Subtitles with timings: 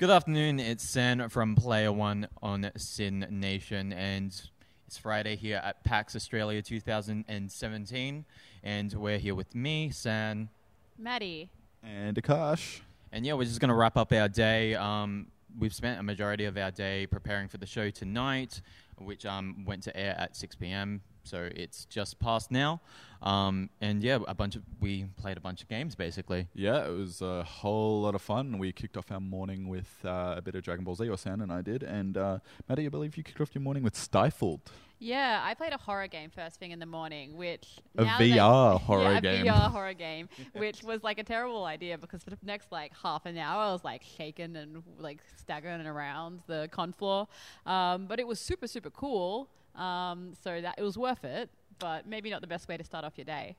[0.00, 0.60] Good afternoon.
[0.60, 4.28] It's San from Player One on SYN Nation, and
[4.86, 8.24] it's Friday here at PAX Australia 2017,
[8.62, 10.48] and we're here with me, San,
[10.96, 11.50] Maddy.
[11.82, 12.80] And Aakash.
[13.12, 14.74] and yeah, we're just going to wrap up our day.
[14.74, 15.26] Um,
[15.58, 18.62] we've spent a majority of our day preparing for the show tonight,
[18.96, 21.02] which um, went to air at 6 p.m.
[21.24, 22.80] So it's just past now,
[23.22, 26.48] um, and yeah, a bunch of we played a bunch of games basically.
[26.54, 28.58] Yeah, it was a whole lot of fun.
[28.58, 31.40] We kicked off our morning with uh, a bit of Dragon Ball Z, or San
[31.40, 31.82] and I did.
[31.82, 32.38] And uh,
[32.68, 34.70] Maddy, I believe you kicked off your morning with Stifled.
[35.02, 37.66] Yeah, I played a horror game first thing in the morning, which
[37.96, 39.46] A now they- VR horror yeah, a game.
[39.46, 43.24] VR horror game, which was like a terrible idea because for the next like half
[43.24, 47.28] an hour I was like shaking and like staggering around the con floor.
[47.64, 49.48] Um, but it was super super cool.
[49.74, 53.04] Um, so that it was worth it, but maybe not the best way to start
[53.04, 53.56] off your day.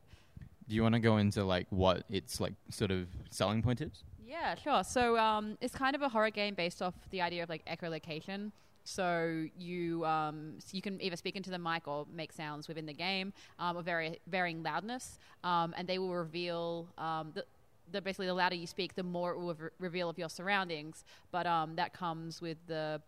[0.68, 4.04] Do you want to go into like what its like sort of selling point is?
[4.26, 4.84] Yeah, sure.
[4.84, 8.52] So um, it's kind of a horror game based off the idea of like echolocation.
[8.84, 12.85] So you um, so you can either speak into the mic or make sounds within
[12.85, 17.46] the game um, of very varying loudness, um, and they will reveal um, the.
[17.91, 21.04] The, basically, the louder you speak, the more it will re- reveal of your surroundings.
[21.30, 23.02] But um, that comes with the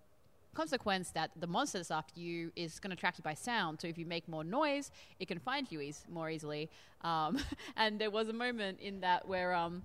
[0.53, 3.81] consequence that the monster that's after you is going to track you by sound.
[3.81, 6.69] So if you make more noise, it can find you eas- more easily.
[7.01, 7.37] Um,
[7.77, 9.83] and there was a moment in that where um,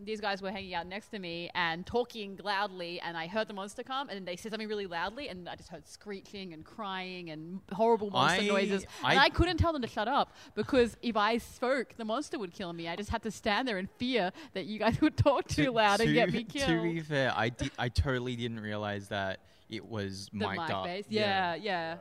[0.00, 3.54] these guys were hanging out next to me and talking loudly, and I heard the
[3.54, 7.30] monster come, and they said something really loudly, and I just heard screeching and crying
[7.30, 8.86] and horrible monster I- noises.
[9.02, 12.38] I- and I couldn't tell them to shut up because if I spoke, the monster
[12.38, 12.88] would kill me.
[12.88, 16.00] I just had to stand there in fear that you guys would talk too loud
[16.00, 16.68] and get me killed.
[16.68, 19.40] To be fair, I, di- I totally didn't realize that
[19.76, 20.84] it was the mic'd mic up.
[20.84, 21.04] base.
[21.08, 21.96] Yeah, yeah.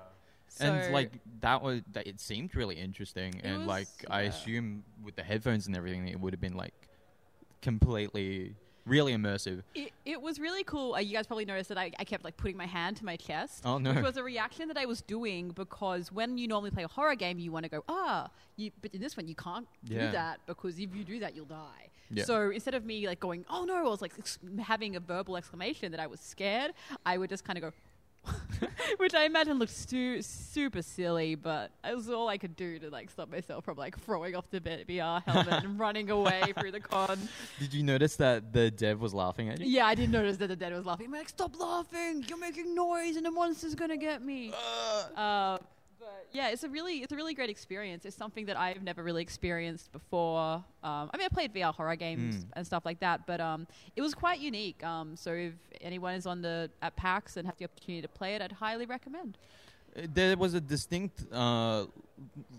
[0.59, 4.83] and So- like that was that it seemed really interesting, and was- like I assume
[5.03, 6.73] with the headphones and everything, it would have been like
[7.61, 9.63] completely really immersive.
[9.73, 10.93] It, it was really cool.
[10.95, 13.15] Uh, you guys probably noticed that I, I kept like putting my hand to my
[13.15, 13.61] chest.
[13.65, 13.93] Oh, no.
[13.93, 17.15] Which was a reaction that I was doing because when you normally play a horror
[17.15, 20.07] game, you want to go ah, you, but in this one you can't Yeah.
[20.07, 21.89] do that because if you do that, you'll die.
[22.11, 22.25] Yeah.
[22.25, 25.37] So instead of me like going oh no, I was like ex- having a verbal
[25.37, 26.73] exclamation that I was scared.
[27.05, 27.71] I would just kind of go.
[28.97, 32.89] Which I imagine looked stu- super silly, but it was all I could do to
[32.89, 36.79] like stop myself from like throwing off the VR helmet and running away through the
[36.79, 37.19] con.
[37.59, 39.65] Did you notice that the dev was laughing at you?
[39.67, 41.07] Yeah, I did notice that the dev was laughing.
[41.07, 42.23] I'm like, stop laughing!
[42.29, 44.53] You're making noise, and the monster's gonna get me.
[45.17, 45.57] Uh,
[46.03, 48.05] but yeah, it's a really, it's a really great experience.
[48.05, 50.63] It's something that I've never really experienced before.
[50.83, 52.47] Um, I mean, I played VR horror games Mm.
[52.53, 54.83] and stuff like that, but um, it was quite unique.
[54.83, 58.35] Um, so if anyone is on the at PAX and have the opportunity to play
[58.35, 59.37] it, I'd highly recommend.
[59.95, 61.85] Uh, There was a distinct uh,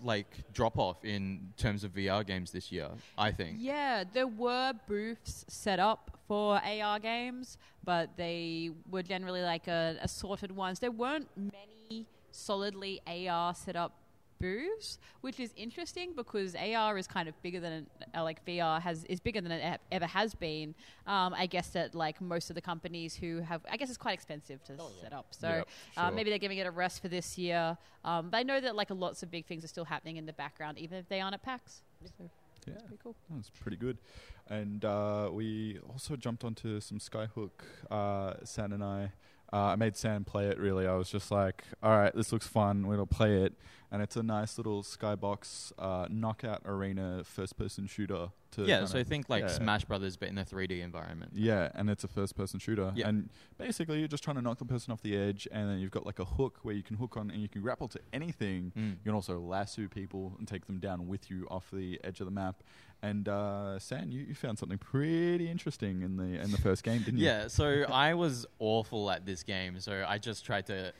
[0.03, 2.89] like drop off in terms of VR games this year.
[3.17, 3.57] I think.
[3.59, 9.97] Yeah, there were booths set up for AR games, but they were generally like a,
[10.01, 10.79] assorted ones.
[10.79, 11.74] There weren't many
[12.35, 13.93] solidly AR set up
[14.39, 19.05] booths, which is interesting because AR is kind of bigger than uh, like VR has
[19.05, 20.75] is bigger than it ever has been.
[21.07, 24.13] Um, I guess that like most of the companies who have, I guess it's quite
[24.13, 25.27] expensive to set up.
[25.31, 27.77] So Yep, uh, maybe they're giving it a rest for this year.
[28.03, 30.33] Um, but I know that like lots of big things are still happening in the
[30.33, 31.81] background, even if they aren't at PAX.
[32.03, 32.29] So
[32.67, 33.15] Yeah, it's pretty cool.
[33.29, 33.97] That's pretty good.
[34.47, 37.51] And uh, we also jumped onto some Skyhook.
[37.89, 39.11] Uh, San and I.
[39.53, 40.57] Uh, I made Sam play it.
[40.57, 42.87] Really, I was just like, "All right, this looks fun.
[42.87, 43.53] We'll play it."
[43.91, 48.29] And it's a nice little skybox uh, knockout arena first-person shooter.
[48.55, 49.49] To Yeah, so I think like yeah.
[49.49, 51.31] Smash Brothers, but in a 3D environment.
[51.35, 52.91] Yeah, and it's a first person shooter.
[52.95, 53.07] Yeah.
[53.09, 55.91] And basically, you're just trying to knock the person off the edge, and then you've
[55.91, 58.71] got like a hook where you can hook on and you can grapple to anything.
[58.77, 58.91] Mm.
[58.91, 62.25] You can also lasso people and take them down with you off the edge of
[62.25, 62.63] the map.
[63.01, 66.99] And uh, San, you, you found something pretty interesting in the in the first game,
[66.99, 67.25] didn't you?
[67.35, 69.79] Yeah, so I was awful at this game.
[69.79, 70.91] So I just tried to,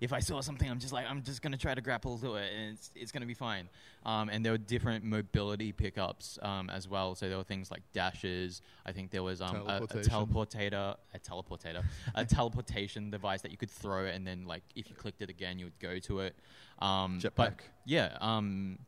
[0.00, 2.52] if I saw something, I'm just like, I'm just gonna try to grapple to it,
[2.56, 3.68] and it's it's gonna be fine.
[4.04, 7.14] Um, and there were different mobility pickups um, as well.
[7.14, 8.62] So there were things like dashes.
[8.86, 11.82] I think there was um, a, a teleportator, a teleportator,
[12.14, 15.58] a teleportation device that you could throw, and then like if you clicked it again,
[15.58, 16.34] you would go to it.
[16.80, 17.60] Um, but Jetpack.
[17.84, 18.78] yeah, um,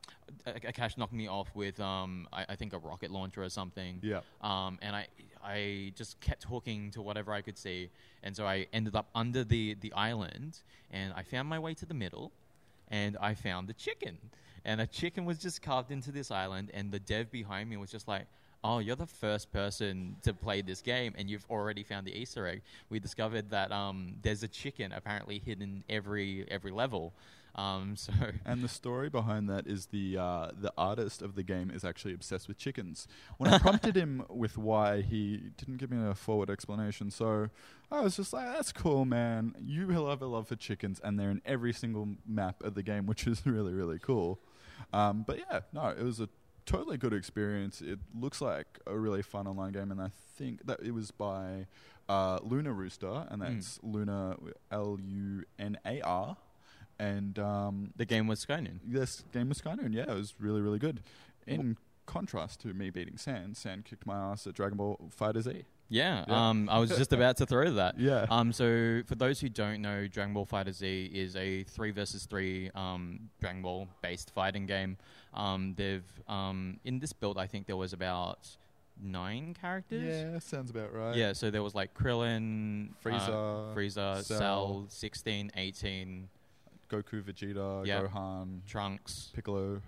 [0.46, 3.98] A- Aakash knocked me off with um, I, I think a rocket launcher or something.
[4.02, 4.20] Yeah.
[4.40, 5.08] Um, and I
[5.44, 7.90] I just kept talking to whatever I could see,
[8.22, 10.60] and so I ended up under the the island,
[10.90, 12.32] and I found my way to the middle,
[12.88, 14.18] and I found the chicken,
[14.64, 17.90] and a chicken was just carved into this island, and the dev behind me was
[17.90, 18.26] just like.
[18.64, 22.46] "Oh, you're the first person to play this game, and you've already found the Easter
[22.46, 27.12] egg." We discovered that um, there's a chicken apparently hidden every every level.
[27.54, 28.12] Um, so
[28.44, 32.14] And the story behind that is the uh, the artist of the game is actually
[32.14, 33.06] obsessed with chickens.
[33.38, 37.10] When I prompted him with why, he didn't give me a forward explanation.
[37.10, 37.48] So
[37.90, 39.54] I was just like, "That's cool, man.
[39.60, 42.82] You will have a love for chickens, and they're in every single map of the
[42.82, 44.40] game, which is really really cool."
[44.92, 46.28] Um, but yeah, no, it was a
[46.66, 47.80] totally good experience.
[47.80, 51.66] It looks like a really fun online game, and I think that it was by
[52.08, 53.54] uh, Lunar Rooster, and Mm.
[53.54, 54.36] that's Luna
[54.70, 56.36] L U N A R.
[56.98, 58.78] And um, the game was Skynoon.
[58.84, 59.92] this game was Skynoon.
[59.94, 61.02] Yeah, it was really, really good.
[61.46, 61.76] In
[62.06, 65.64] contrast to me beating San, San kicked my ass at Dragon Ball Fighter Z.
[65.92, 66.48] Yeah, Yeah.
[66.48, 67.98] Um, I was just about to throw that.
[67.98, 68.26] Yeah.
[68.30, 72.24] Um, so for those who don't know, Dragon Ball Fighter Z is a three versus
[72.26, 74.96] three um, Dragon Ball based fighting game.
[75.34, 78.48] Um, they've um, in this build, I think there was about
[79.02, 80.02] nine characters.
[80.04, 81.14] yeah, sounds about right.
[81.16, 83.28] Yeah, so there was like Krillin, Frieza,
[83.72, 84.38] uh, Frieza, Cell.
[84.38, 86.28] Cell, 16, 18,
[86.90, 88.02] Goku, Vegeta, Yeah.
[88.02, 89.30] Gohan, Trunks.
[89.34, 89.80] Piccolo.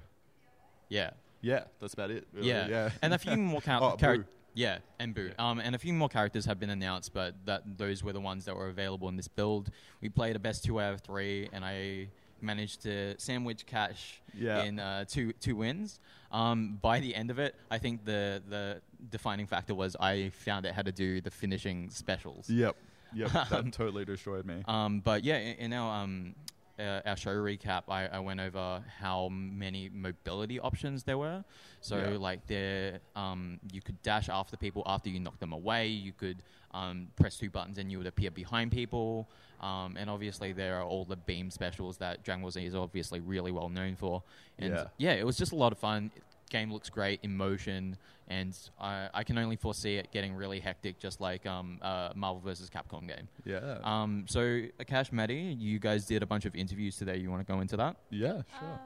[0.89, 1.11] Yeah,
[1.43, 2.27] Yeah, that's about it.
[2.33, 2.49] really.
[2.49, 2.91] yeah, yeah.
[3.03, 4.25] and a few more Oh, charac- Boo.
[4.55, 5.31] Yeah, and Boo.
[5.39, 8.45] Um, and a few more characters have been announced, but that those were the ones
[8.45, 9.71] that were available in this build.
[10.01, 12.09] We played a best two out of three, and I
[12.41, 14.63] managed to sandwich cash Yeah.
[14.63, 15.99] in uh, two two wins.
[16.31, 18.81] Um, by the end of it, I think the the
[19.11, 22.49] defining factor was I found out how to do the finishing specials.
[22.49, 22.77] Yep.
[23.15, 23.35] Yep.
[23.35, 24.63] Um, that totally destroyed me.
[24.67, 26.35] Um, but yeah, in, in our um,
[26.79, 31.45] uh, our show recap, I, I went over how many mobility options there were.
[31.81, 32.19] So Yeah.
[32.19, 35.89] like there, um, you could dash after people after you knock them away.
[35.89, 36.43] You could
[36.73, 39.29] um, press two buttons and you would appear behind people.
[39.61, 43.21] Um, and obviously there are all the beam specials that Dragon Ball Z is obviously
[43.21, 44.23] really well known for.
[44.59, 44.85] And Yeah.
[44.99, 46.11] yeah, it was just a lot of fun.
[46.51, 47.97] Game looks great in motion,
[48.29, 52.41] and I, I can only foresee it getting really hectic, just like um, uh, Marvel
[52.41, 52.71] vs.
[52.71, 53.29] Capcom game.
[53.45, 53.79] yeah.
[53.83, 54.41] Um, so,
[54.79, 57.17] Aakash, Maddy, you guys did a bunch of interviews today.
[57.17, 57.97] You want to go into that?
[58.11, 58.69] yeah, sure.
[58.69, 58.79] Um,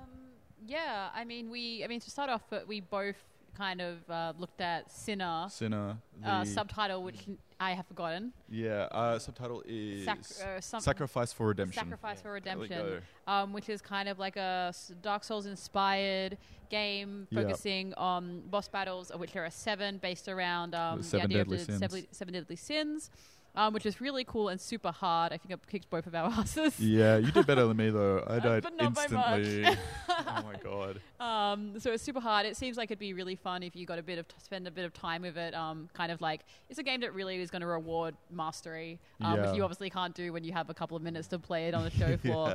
[0.67, 1.85] yeah, I mean, we.
[1.85, 3.17] I mean, to start off, we both
[3.57, 5.97] kind of uh, looked at Sinner Sinner.
[6.23, 7.27] The, uh, subtitle, which
[7.59, 8.33] I have forgotten.
[8.49, 8.83] yeah.
[8.91, 11.83] Uh, subtitle is Sac- uh, some- Sacrifice for Redemption.
[11.83, 14.73] Sacrifice for Redemption, um, which is kind of like a
[15.03, 17.43] Dark Souls inspired game Yeah.
[17.43, 21.57] focusing on boss battles, of which there are seven, based around um, seven idea deadly
[21.61, 21.79] of the sins.
[21.81, 23.11] seven, seven deadly sins,
[23.57, 25.33] um, which is really cool and super hard.
[25.33, 26.79] I think I kicked both of our asses.
[26.79, 28.25] Yeah, you did better than me though.
[28.27, 29.41] I Uh, died but not by much.
[29.41, 29.79] instantly.
[30.09, 31.01] oh my god.
[31.19, 32.47] Um, so it's super hard.
[32.47, 34.69] It seems like it'd be really fun if you got a bit of t- spend
[34.69, 35.53] a bit of time with it.
[35.55, 39.35] Um, kind of like it's a game that really is going to reward mastery, um,
[39.35, 39.47] Yeah.
[39.49, 41.75] which you obviously can't do when you have a couple of minutes to play it
[41.75, 42.51] on the show floor.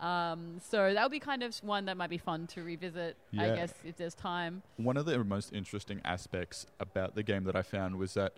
[0.00, 0.30] Yeah.
[0.32, 3.16] Um, so that would be kind of one that might be fun to revisit.
[3.36, 3.60] I Yeah.
[3.62, 4.62] guess if there's time.
[4.76, 8.34] One of the most interesting aspects about the game that I found was that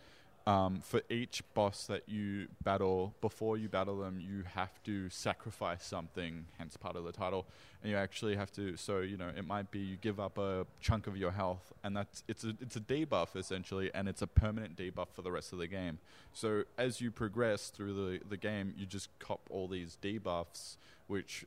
[0.47, 5.85] um, for each boss that you battle, before you battle them, you have to sacrifice
[5.85, 7.47] something, hence part of the title.
[7.83, 10.65] And you actually have to, so, you know, it might be you give up a
[10.81, 14.27] chunk of your health, and that's, it's a, it's a debuff essentially, and it's a
[14.29, 15.99] permanent debuff for the rest of the game.
[16.33, 20.77] So as you progress through the, the game, you just cop all these debuffs,
[21.09, 21.45] which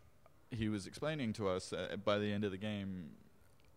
[0.51, 3.11] he was explaining to us uh, by the end of the game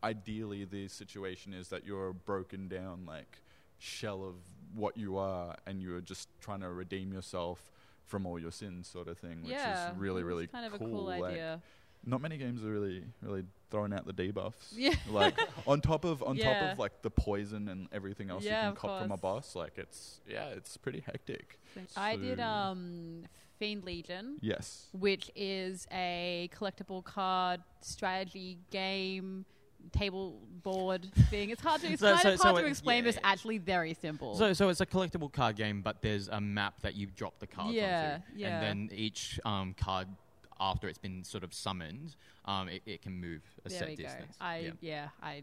[0.04, 3.38] ideally the situation is that you're a broken down like
[3.78, 4.34] shell of
[4.74, 7.70] what you are and you're just trying to redeem yourself
[8.06, 10.86] from all your sins sort of thing which yeah, is really really kind of cool
[10.86, 11.60] a cool like, idea.
[12.04, 14.94] not many games are really really throwing out the debuffs Yeah.
[15.10, 18.72] like on top of on top of like the poison and everything else Yeah, you
[18.72, 21.58] can cop from a boss like it's yeah it's pretty hectic
[21.96, 23.22] I did um,
[23.58, 24.36] Fiend Legion.
[24.40, 29.44] yes which is a collectible card strategy game
[29.90, 31.50] table board thing.
[31.50, 33.18] It's hard to it's So- kind so- of so hard to it- explain, but it's
[33.24, 34.34] actually very simple.
[34.36, 37.46] So, so it's a collectible card game, but there's a map that you drop the
[37.46, 38.60] cards Yeah, onto, yeah.
[38.60, 40.08] and then each um, card,
[40.60, 43.96] after it's been sort of summoned, um, it, it can move a there set we
[43.96, 44.02] go.
[44.04, 44.36] distance.
[44.40, 44.70] I yeah.
[44.80, 45.42] yeah, I,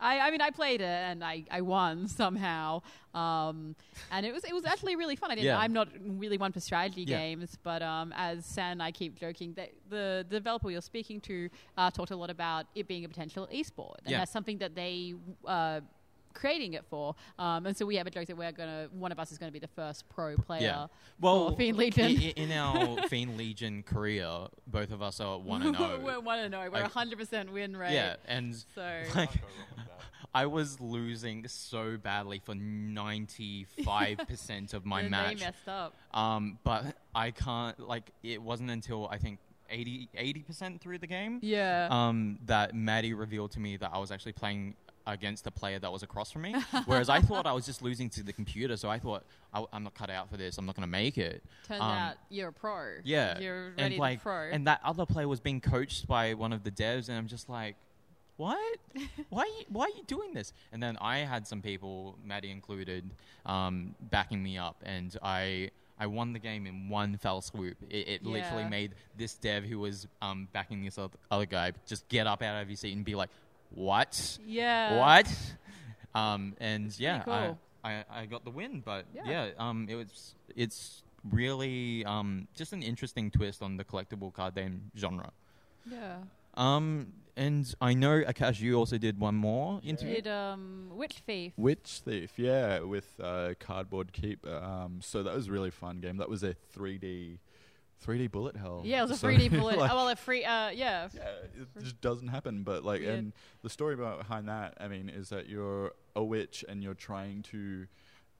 [0.00, 2.82] I I mean I played it and I, I won somehow.
[3.14, 3.74] Um,
[4.12, 5.30] and it was it was actually really fun.
[5.30, 5.58] I didn't Yeah.
[5.58, 7.18] I'm not really one for strategy Yeah.
[7.18, 11.48] games, but um, as San and I keep joking, that the developer you're speaking to
[11.76, 14.18] uh, talked a lot about it being a potential esport, and Yeah.
[14.18, 15.14] that's something that they
[15.46, 15.80] uh,
[16.34, 17.16] creating it for.
[17.38, 19.50] Um, and so we have a joke that we're gonna one of us is gonna
[19.50, 20.60] be the first pro player.
[20.62, 20.86] Yeah.
[21.20, 22.04] Well, for Fiend Legion.
[22.04, 26.20] i- i- in our Fiend Legion career, both of us are one and we're zero.
[26.20, 26.64] one and zero.
[26.66, 27.94] We're Like- 100 percent win rate.
[27.94, 29.30] Yeah, and So like,
[30.34, 35.38] I was losing so badly for ninety five percent of my and match.
[35.38, 35.94] they messed up.
[36.12, 39.38] Um, but I can't like it wasn't until I think
[39.70, 40.08] 80
[40.46, 41.88] percent through the game Yeah.
[41.90, 44.74] um, that Maddy revealed to me that I was actually playing
[45.06, 46.54] against the player that was across from me.
[46.86, 49.84] Whereas I thought I was just losing to the computer, so I thought I, am
[49.84, 50.56] not cut out for this.
[50.58, 51.42] I'm not going to make it.
[51.66, 52.96] Turns Um, out you're a pro.
[53.04, 54.48] Yeah, You're and ready like, to pro.
[54.52, 57.48] and that other player was being coached by one of the devs, and I'm just
[57.48, 57.76] like,
[58.38, 58.78] what?
[59.28, 59.42] why?
[59.42, 60.54] Are you, why are you doing this?
[60.72, 63.10] And then I had some people, Maddy included,
[63.44, 65.70] um, backing me up, and I.
[66.00, 67.76] I won the game in one fell swoop.
[67.90, 72.24] It, it literally made this dev who was um, backing this other guy just get
[72.28, 73.30] up out of his seat and be like,
[73.70, 74.38] "What?
[74.46, 74.96] yeah.
[74.96, 75.26] what?"
[76.14, 77.58] Um, and yeah, cool.
[77.82, 78.80] I, I, I got the win.
[78.84, 79.22] But Yeah.
[79.28, 84.54] yeah, um, it was it's really um, just an interesting twist on the collectible card
[84.54, 85.32] game genre.
[85.90, 86.18] Yeah.
[86.54, 90.16] Um, and I know Aakash, you also did one more interview.
[90.16, 91.52] Did um Witch Thief?
[91.56, 94.46] Witch Thief, yeah, with uh, Cardboard Keep.
[94.46, 96.16] Um, so that was a really fun game.
[96.18, 97.38] That was a 3D,
[98.04, 98.82] 3D bullet hell.
[98.84, 99.78] Yeah, it was a So, 3D bullet.
[99.78, 100.44] like, oh, well, a free.
[100.44, 101.08] Uh, yeah.
[101.14, 101.22] yeah,
[101.78, 102.62] it just doesn't happen.
[102.64, 103.18] But like, Weird.
[103.18, 107.42] and the story behind that, I mean, is that you're a witch and you're trying
[107.52, 107.86] to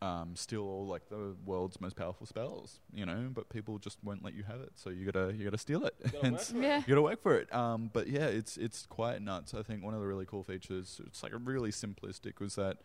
[0.01, 3.29] um, steal all like the world's most powerful spells, you know.
[3.33, 5.95] But people just won't let you have it, so you gotta you gotta steal it.
[6.23, 6.79] And s- Yeah.
[6.79, 7.53] you gotta work for it.
[7.55, 9.55] Um, but yeah, it's it's quite nuts.
[9.55, 12.79] I think one of the really cool features, it's like a really simplistic, was that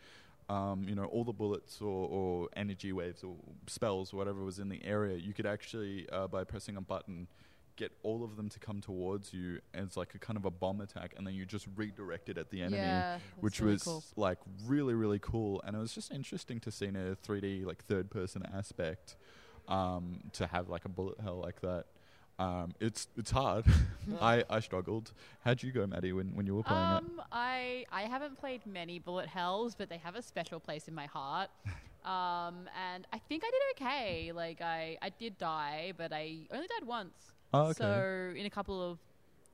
[0.48, 4.58] um, you know all the bullets or, or energy waves or spells, or whatever was
[4.58, 7.28] in the area, you could actually uh, by pressing a button.
[7.76, 10.80] Get all of them to come towards you as like a kind of a bomb
[10.80, 13.18] attack, and then you just redirect it at the enemy, Yeah.
[13.40, 14.04] which really was cool.
[14.16, 15.60] like really really cool.
[15.66, 19.16] And it was just interesting to see in a 3D like third person aspect
[19.68, 21.86] um, to have like a bullet hell like that.
[22.38, 23.64] Um, it's it's hard.
[24.20, 25.12] I, I struggled.
[25.44, 26.86] How'd you go, Maddy, when, when you were playing it?
[26.98, 30.94] Um, I I haven't played many bullet hells, but they have a special place in
[30.94, 31.50] my heart.
[32.04, 34.32] Um, and I think I did okay.
[34.32, 37.32] Like I I did die, but I only died once.
[37.54, 37.74] Oh, okay.
[37.74, 38.98] So in a couple of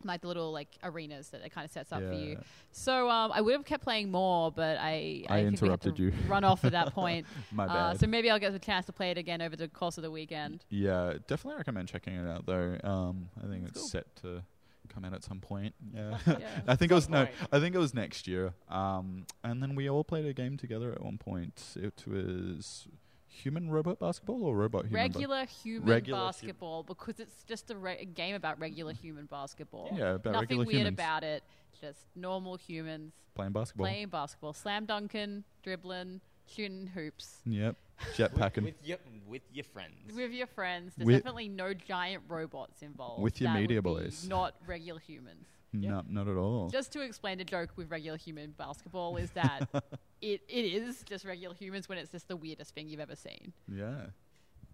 [0.03, 2.39] like the little like arenas that it kind of sets up for you.
[2.73, 5.89] So um, I would have kept playing more, but I I think we had to
[5.91, 6.13] interrupted you.
[6.27, 7.27] Run off at that point.
[7.53, 8.01] My Uh, bad.
[8.01, 10.11] so maybe I'll get the chance to play it again over the course of the
[10.11, 10.65] weekend.
[10.71, 12.79] yeah, definitely recommend checking it out though.
[12.83, 13.89] Um, I think That's it's cool.
[13.89, 14.43] set to
[14.89, 15.75] come out at some point.
[15.95, 16.17] Yeah.
[16.27, 16.37] Yeah.
[16.67, 17.29] I think it was Some no.
[17.53, 18.55] I think it was next year.
[18.71, 21.63] Um, and then we all played a game together at one point.
[21.77, 22.89] It was
[23.31, 24.93] human robot basketball or robot human.
[24.93, 28.93] ba- regular human Regular hu- basketball because it's just a, re- a game about regular
[28.93, 29.91] human basketball.
[29.97, 31.43] yeah, about Nothing regular weird humans about it.
[31.81, 33.87] Just normal humans playing basketball.
[33.87, 38.65] playing basketball, slam dunking, dribbling, shooting hoops Yep, with, jetpacking.
[38.65, 40.15] with your with your friends.
[40.15, 40.93] with your friends.
[40.97, 43.23] There's With- definitely no giant robots involved.
[43.23, 44.27] With your That media be boys.
[44.29, 45.47] Not regular humans.
[45.73, 46.69] No, not at all.
[46.69, 49.69] Just to explain the joke with regular human basketball is that
[50.21, 53.53] it, it is just regular humans when it's just the weirdest thing you've ever seen.
[53.73, 54.07] yeah.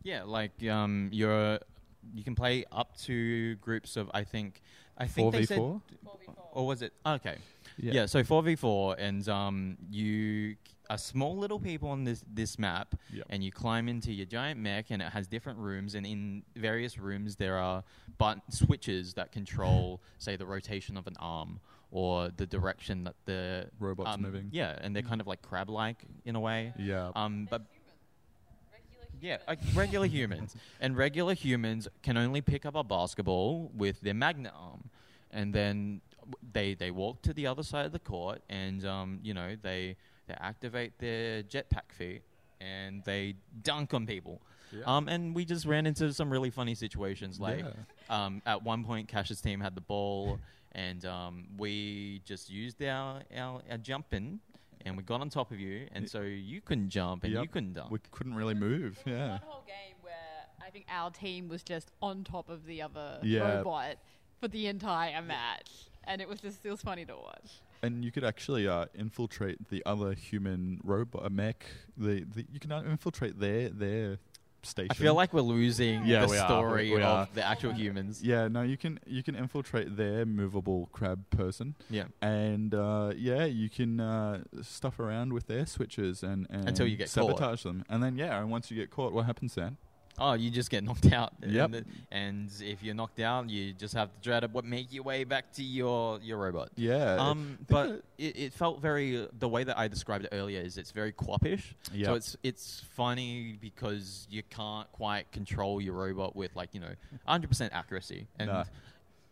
[0.03, 1.59] Yeah, like um, you're
[2.15, 4.63] you can play up to groups of I think
[4.97, 5.83] I think Four they v said four.
[6.53, 7.39] or was it okay?
[7.77, 10.55] Yeah, so four v four, and um, you
[10.91, 13.27] are small little people on this this map, Yep.
[13.31, 16.99] and you climb into your giant mech, and it has different rooms, and in various
[16.99, 17.83] rooms there are
[18.19, 23.67] but switches that control, say, the rotation of an arm or the direction that the
[23.79, 24.49] Robots um, moving.
[24.53, 26.73] Yeah, and they're kind of like crab-like in a way.
[26.79, 27.13] Yeah.
[27.15, 27.63] Um, but
[29.21, 30.55] yeah, like regular humans.
[30.81, 34.91] And regular humans can only pick up a basketball with their magnet arm.
[35.31, 39.21] And then w- they, they walk to the other side of the court and, um,
[39.23, 42.23] you know, they, they activate their jetpack feet
[42.61, 44.41] and they dunk on people.
[44.73, 44.83] Yeah.
[44.87, 47.39] Um, and we just ran into some really funny situations.
[47.39, 47.73] Like, Yeah.
[48.25, 50.39] um, at one point, Cash's team had the ball,
[50.73, 54.41] and um, we just used our, our, our jumping,
[54.85, 57.47] and we got on top of you, and Y- so you couldn't jump and you
[57.47, 57.91] couldn't dunk.
[57.91, 58.99] we couldn't really move.
[59.07, 59.31] Yeah.
[59.33, 60.15] One whole game where
[60.67, 63.59] I think our team was just on top of the other Yeah.
[63.59, 63.97] robot
[64.41, 65.71] for the entire match.
[66.05, 67.61] And it was just, it was funny to watch.
[67.83, 71.67] And you could actually uh, infiltrate the other human robot a mech.
[71.97, 74.19] The, the you can uh, infiltrate their their
[74.63, 74.89] station.
[74.91, 77.29] I feel like we're losing Yeah, the we story We- we of are.
[77.35, 78.23] the actual humans.
[78.23, 82.05] Yeah, no, you can you can infiltrate their movable crab person, Yeah.
[82.21, 86.97] and uh, yeah, you can uh, stuff around with their switches and, and Until you
[86.97, 87.27] get caught.
[87.27, 89.77] sabotage them, and then yeah, and once you get caught, what happens then?
[90.19, 91.33] Oh, you just get knocked out.
[91.47, 91.73] Yep.
[91.75, 95.03] And, and if you're knocked out, you just have to try to what make your
[95.05, 96.71] way back to your your robot.
[96.77, 100.79] Yeah, Um, but it, it felt very the way that I described it earlier is
[100.79, 101.63] it's very QWOPish.
[102.05, 106.95] So it's it's funny because you can't quite control your robot with like you know
[107.29, 108.65] 100% accuracy and No.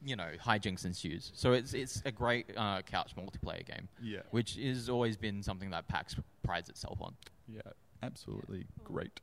[0.04, 1.32] you know hijinks ensues.
[1.34, 5.70] So it's it's a great uh, couch multiplayer game, yeah, which has always been something
[5.70, 7.14] that PAX prides itself on.
[7.48, 7.62] yeah,
[8.02, 9.20] absolutely great.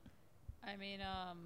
[0.65, 1.37] I mean, um,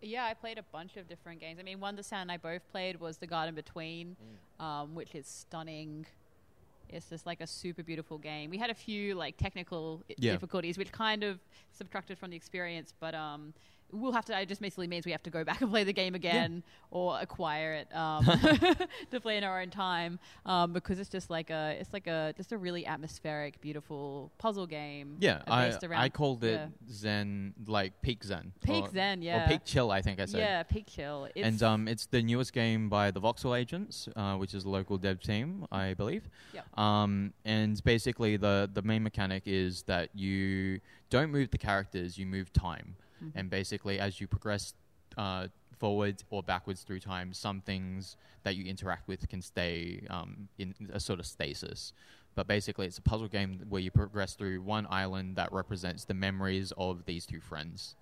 [0.00, 1.58] yeah, I played a bunch of different games.
[1.58, 4.16] I mean, one that Sam and I both played was The Garden Between,
[4.60, 6.06] um, which is stunning.
[6.88, 8.50] It's just like a super beautiful game.
[8.50, 10.32] We had a few like technical Yeah.
[10.32, 11.40] difficulties, which kind of
[11.72, 13.52] subtracted from the experience, but um,
[13.92, 14.40] we'll have to.
[14.40, 17.18] It just basically means we have to go back and play the game again or
[17.20, 18.24] acquire it um,
[19.10, 22.34] to play in our own time um, because it's just like a it's like a
[22.36, 25.16] just a really atmospheric, beautiful puzzle game.
[25.20, 26.66] Yeah, I I called it yeah.
[26.90, 29.44] Zen, like peak Zen, Peak or, Zen, yeah.
[29.44, 29.90] or peak chill.
[29.90, 30.40] I think I said.
[30.40, 31.28] Yeah, peak chill.
[31.34, 34.68] It's, and um, it's the newest game by the Voxel Agents, uh, which is a
[34.68, 36.28] local dev team, I believe.
[36.54, 36.78] Yep.
[36.78, 42.26] Um, and basically, the the main mechanic is that you don't move the characters, you
[42.26, 42.96] move time.
[43.22, 43.32] Mhm.
[43.34, 44.74] And basically, as you progress
[45.16, 50.48] uh, forwards or backwards through time, some things that you interact with can stay um,
[50.58, 51.92] in a sort of stasis.
[52.34, 56.14] But basically, it's a puzzle game where you progress through one island that represents the
[56.14, 57.94] memories of these two friends.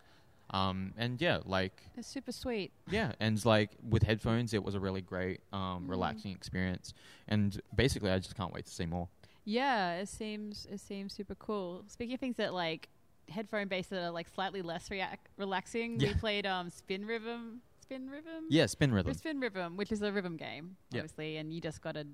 [0.51, 2.71] Um, and yeah, like it's super sweet.
[2.91, 5.91] yeah, and like with headphones, it was a really great, um, Mm.
[5.91, 6.93] relaxing experience.
[7.29, 9.09] And basically, I just can't wait to see more.
[9.45, 11.85] Yeah, it seems it seems super cool.
[11.87, 12.89] Speaking of things that like
[13.29, 18.09] headphone bass that are like slightly less reac- relaxing, we played um Spin Rhythm, Spin
[18.11, 19.11] Rhythm, Yeah, spin rhythm.
[19.11, 21.01] Or Spin Rhythm, which is a rhythm game, Yeah.
[21.01, 22.07] obviously, and you just got to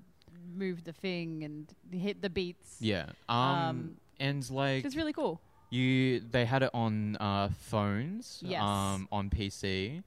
[0.55, 2.77] move the thing and hit the beats.
[2.79, 3.07] Yeah.
[3.29, 5.41] Um, Um, and like it's really cool.
[5.69, 8.41] you, they had it on uh, phones.
[8.45, 8.61] Yes.
[8.61, 10.03] Um, on PC,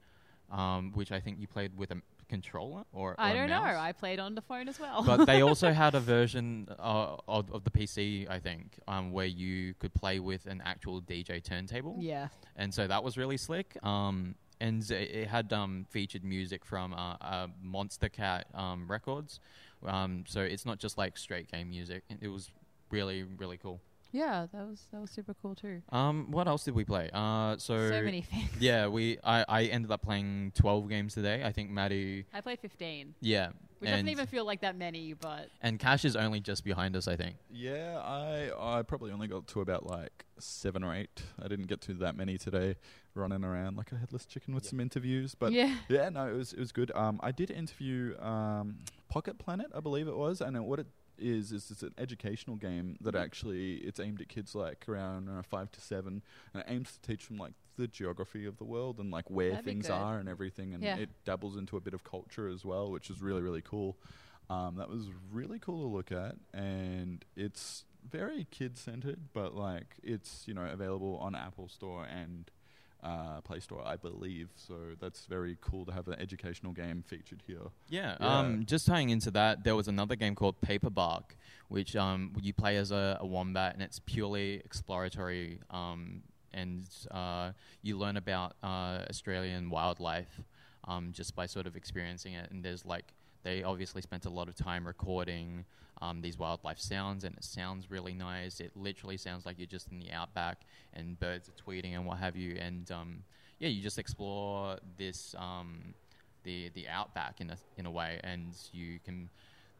[0.51, 1.97] um, which I think you played with a
[2.35, 3.15] controller or.
[3.33, 3.63] or don't know.
[3.63, 3.77] mouse.
[3.79, 5.03] I played on the phone as well.
[5.05, 9.27] but they also had a version uh, of, of the PC, I think, um, where
[9.27, 11.97] you could play with an actual DJ turntable.
[12.01, 13.77] yeah, and so that was really slick.
[13.83, 19.41] Um, and it, it had um, featured music from uh, uh, Monstercat um, records.
[19.85, 22.03] Um, so it's not just like straight game music.
[22.21, 22.51] It was
[22.91, 23.81] really really cool.
[24.15, 25.83] Yeah, that was that was super cool too.
[25.91, 27.11] Um, what else did we play?
[27.13, 28.49] Uh, so, So many things.
[28.61, 31.43] yeah, we I, I ended up playing twelve games today.
[31.45, 33.49] I think Maddy, I played 15, yeah,
[33.81, 37.09] which doesn't even feel like that many, but and Cash is only just behind us.
[37.09, 37.37] I think.
[37.51, 41.23] Yeah, I I probably only got to about like seven or eight.
[41.43, 42.77] I didn't get to that many today,
[43.17, 44.71] running around like a headless chicken with Yeah.
[44.71, 45.35] some interviews.
[45.35, 46.93] But yeah, yeah, no, it was it was good.
[46.95, 48.77] Um, I did interview um,
[49.09, 50.87] Pocket Planet, I believe it was, and it, what it
[51.19, 53.21] is is it's an educational game that Mhm.
[53.23, 57.01] actually it's aimed at kids like around uh, five to seven, and it aims to
[57.01, 60.29] teach them like the geography of the world and like where That'd things are and
[60.29, 60.97] everything, and Yeah.
[60.99, 63.97] it dabbles into a bit of culture as well, which is really really cool.
[64.51, 69.97] Um, that was really cool to look at, and it's very kid centered, but like
[70.03, 72.51] it's you know available on Apple Store and
[73.05, 74.49] uh, Play Store, I believe.
[74.57, 77.71] So that's very cool to have an educational game featured here.
[77.89, 78.17] Yeah.
[78.19, 78.39] Yeah.
[78.39, 81.37] Um, just tying into that, there was another game called Paperbark,
[81.69, 85.61] which um, you play as a, a wombat, and it's purely exploratory.
[85.71, 87.51] Um, and uh,
[87.83, 90.41] you learn about uh, Australian wildlife
[90.87, 92.51] um, just by sort of experiencing it.
[92.51, 93.13] And there's like
[93.45, 95.65] they obviously spent a lot of time recording
[96.03, 98.61] um, these wildlife sounds, and it sounds really nice.
[98.61, 102.19] It literally sounds like you're just in the outback, and birds are tweeting and what
[102.19, 102.57] have you.
[102.59, 103.25] And um,
[103.61, 105.35] yeah, you just explore this.
[105.39, 105.95] Um,
[106.45, 109.31] the the outback in a in a way, and you can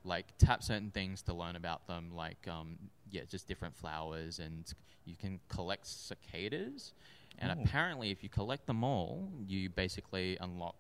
[0.05, 2.79] like tap certain things to learn about them, like um,
[3.11, 4.73] yeah, just different flowers, and
[5.05, 6.93] you can collect cicadas.
[7.39, 7.63] And Oh.
[7.65, 10.77] apparently, if you collect them all, you basically unlock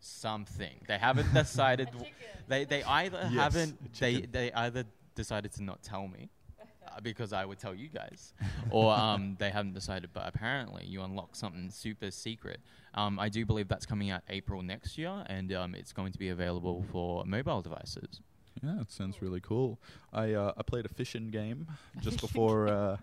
[0.00, 0.84] something.
[0.86, 1.88] They haven't decided.
[2.48, 4.84] they they either Yes, haven't they they either
[5.14, 6.30] decided to not tell me.
[6.86, 8.32] uh, Because I would tell you guys,
[8.70, 10.10] or um, they haven't decided.
[10.12, 12.60] But apparently, you unlock something super secret.
[12.94, 16.18] Um, I do believe that's coming out April next year, and um, it's going to
[16.18, 18.20] be available for mobile devices.
[18.62, 19.78] Yeah, it sounds really cool.
[20.12, 21.68] I uh, I played a fishing game
[22.00, 22.96] just before uh,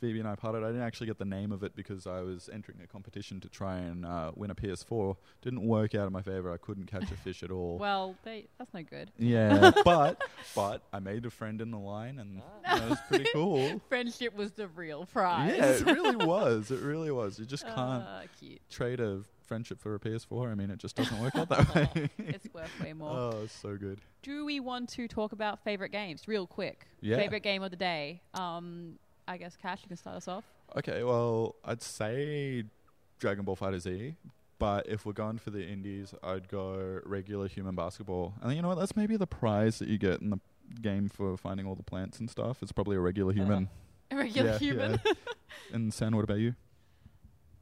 [0.00, 0.62] Phoebe and I parted.
[0.62, 3.48] I didn't actually get the name of it because I was entering a competition to
[3.48, 5.16] try and uh, win a PS4.
[5.42, 6.52] Didn't work out in my favor.
[6.52, 7.78] I couldn't catch a fish at all.
[7.80, 9.10] well, they, that's no good.
[9.18, 10.22] Yeah, but
[10.54, 13.80] but I made a friend in the line, and that was pretty cool.
[13.88, 15.54] Friendship was the real prize.
[15.56, 16.70] Yeah, it really was.
[16.70, 17.38] It really was.
[17.38, 18.60] You just can't Ah, cute.
[18.70, 20.50] trade a friendship for a PS4.
[20.50, 22.10] I mean, it just doesn't work out that way.
[22.18, 23.10] It's worth way more.
[23.10, 24.00] oh, it's so good.
[24.22, 26.88] Do we want to talk about favorite games real quick?
[27.00, 27.16] Yeah.
[27.16, 28.22] Favorite game of the day.
[28.34, 30.44] Um, I guess Cash, you can start us off.
[30.76, 32.64] Okay, well, I'd say
[33.18, 34.14] Dragon Ball Fighter Z,
[34.58, 38.34] but if we're going for the indies, I'd go regular human basketball.
[38.42, 38.78] And you know what?
[38.78, 40.40] That's maybe the prize that you get in the
[40.80, 42.62] game for finding all the plants and stuff.
[42.62, 43.42] It's probably a regular uh-huh.
[43.42, 43.68] human.
[44.10, 45.00] A regular Yeah, human.
[45.04, 45.12] yeah.
[45.72, 46.54] and San, what about you?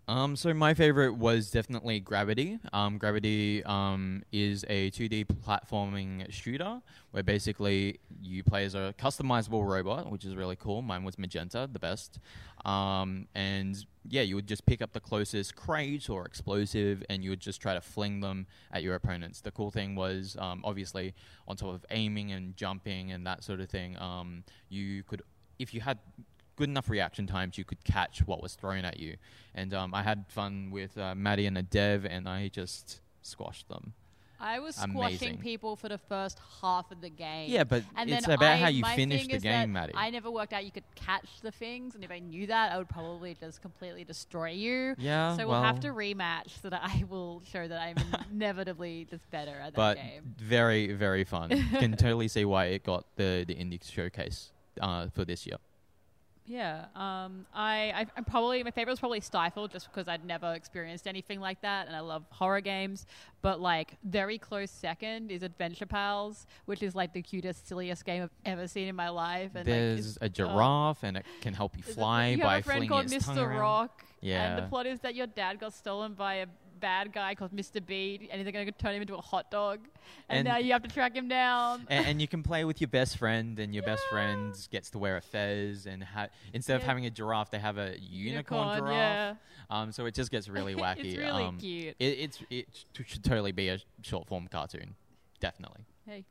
[0.06, 2.58] Um, so my favorite was definitely Gravity.
[2.74, 9.66] Um, Gravity um, is a 2D platforming shooter where basically you play as a customizable
[9.66, 10.82] robot, which is really cool.
[10.82, 12.18] Mine was magenta, the best.
[12.66, 17.30] Um, and yeah, you would just pick up the closest crate or explosive, and you
[17.30, 19.40] would just try to fling them at your opponents.
[19.40, 21.14] The cool thing was, um, obviously,
[21.48, 25.22] on top of aiming and jumping and that sort of thing, um, you could,
[25.58, 25.98] if you had
[26.56, 29.16] good enough reaction times, you could catch what was thrown at you.
[29.54, 33.68] And um, I had fun with uh, Maddy and a dev, and I just squashed
[33.68, 33.92] them.
[34.40, 35.16] I was Amazing.
[35.18, 37.50] squashing people for the first half of the game.
[37.50, 39.92] Yeah, but and it's then about I- how you finish the game, Maddy.
[39.96, 42.76] I never worked out you could catch the things, and if I knew that, I
[42.76, 44.96] would probably just completely destroy you.
[44.98, 47.96] yeah, so well, we'll have to rematch so that I will show that I'm
[48.32, 50.34] inevitably just better at that but game.
[50.36, 51.48] very, very fun.
[51.78, 55.56] Can totally see why it got the the indie showcase uh, for this year.
[56.46, 60.52] Yeah, um, I, I I'm probably my favorite was probably Stifle, just because I'd never
[60.52, 63.06] experienced anything like that, and I love horror games.
[63.40, 68.24] But like very close second is Adventure Pals, which is like the cutest, silliest game
[68.24, 69.52] I've ever seen in my life.
[69.54, 72.64] And There's like, a giraffe, and it can help you fly you by have a
[72.64, 73.46] friend flinging called its tongue Mr.
[73.46, 73.60] around.
[73.60, 74.04] Rock.
[74.22, 76.46] And the plot is that your dad got stolen by a
[76.84, 77.84] bad guy called Mr.
[77.84, 79.78] B, and they're going to turn him into a hot dog.
[80.28, 81.86] And, And- now you have to track him down.
[81.88, 84.98] and, and you can play with your best friend, and your best friend gets to
[84.98, 88.92] wear a fez, and ha- instead of having a giraffe, they have a unicorn, giraffe.
[88.92, 89.34] yeah.
[89.70, 91.06] Um, so it just gets really wacky.
[91.06, 91.96] it's really um, cute.
[91.98, 94.94] It, it's it sh- should totally be a short form cartoon,
[95.40, 95.84] definitely.
[96.06, 96.24] Hey,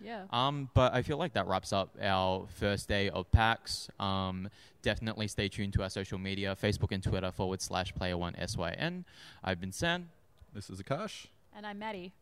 [0.00, 0.22] yeah.
[0.30, 3.88] Um, but I feel like that wraps up our first day of PAX.
[4.00, 4.48] Um,
[4.82, 9.04] definitely stay tuned to our social media, Facebook and Twitter forward slash player one SYN.
[9.42, 10.08] I've been San,
[10.54, 11.26] This is Aakash.
[11.54, 12.12] And I'm Maddy.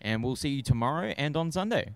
[0.00, 1.86] and we'll see you tomorrow and on Sunday.